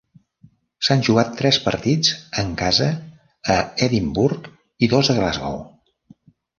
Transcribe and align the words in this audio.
S'han 0.87 1.03
jugat 1.07 1.35
tres 1.41 1.59
partits 1.65 2.15
en 2.45 2.51
casa 2.63 2.89
a 3.59 3.61
Edimburg 3.91 4.53
i 4.89 4.95
dos 4.99 5.17
a 5.17 5.21
Glasgow. 5.23 5.65